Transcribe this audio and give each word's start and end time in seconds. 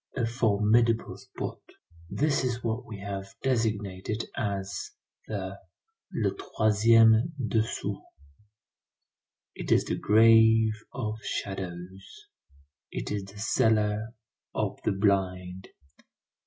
A 0.17 0.25
formidable 0.25 1.15
spot. 1.15 1.61
This 2.09 2.43
is 2.43 2.63
what 2.63 2.85
we 2.87 2.97
have 3.01 3.35
designated 3.43 4.27
as 4.35 4.89
the 5.27 5.59
le 6.11 6.31
troisième 6.33 7.31
dessous. 7.37 8.01
It 9.53 9.71
is 9.71 9.85
the 9.85 9.95
grave 9.99 10.73
of 10.91 11.19
shadows. 11.23 12.25
It 12.91 13.11
is 13.11 13.25
the 13.25 13.37
cellar 13.37 14.15
of 14.55 14.81
the 14.83 14.91
blind. 14.91 15.67